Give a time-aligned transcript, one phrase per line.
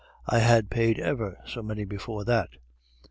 [0.25, 2.49] I had paid ever so many before that.